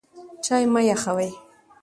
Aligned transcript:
چای 0.45 0.65
مه 0.73 0.81
یخوئ. 0.89 1.29